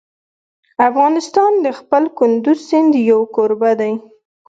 افغانستان 0.89 1.51
د 1.65 1.67
خپل 1.79 2.03
کندز 2.17 2.57
سیند 2.69 2.91
یو 3.09 3.21
کوربه 3.35 3.71
دی. 3.79 3.93